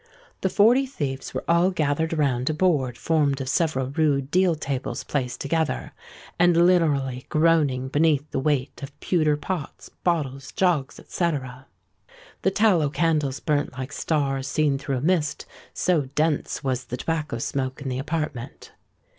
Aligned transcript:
The 0.41 0.49
Forty 0.49 0.87
Thieves 0.87 1.31
were 1.35 1.43
all 1.47 1.69
gathered 1.69 2.11
round 2.13 2.49
a 2.49 2.55
board 2.55 2.97
formed 2.97 3.39
of 3.39 3.47
several 3.47 3.91
rude 3.91 4.31
deal 4.31 4.55
tables 4.55 5.03
placed 5.03 5.39
together, 5.41 5.91
and 6.39 6.57
literally 6.65 7.27
groaning 7.29 7.87
beneath 7.87 8.27
the 8.31 8.39
weight 8.39 8.81
of 8.81 8.99
pewter 8.99 9.37
pots, 9.37 9.89
bottles, 10.03 10.51
jugs, 10.53 10.99
&c. 11.07 11.31
The 12.41 12.49
tallow 12.51 12.89
candles 12.89 13.39
burnt 13.41 13.73
like 13.73 13.91
stars 13.91 14.47
seen 14.47 14.79
through 14.79 14.97
a 14.97 15.01
mist, 15.01 15.45
so 15.71 16.05
dense 16.15 16.63
was 16.63 16.85
the 16.85 16.97
tobacco 16.97 17.37
smoke 17.37 17.79
in 17.79 17.87
the 17.87 17.99
apartment. 17.99 18.71